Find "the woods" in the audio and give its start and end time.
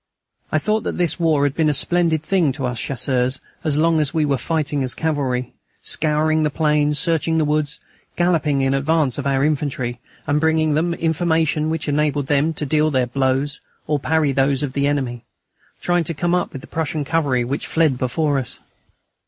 7.37-7.79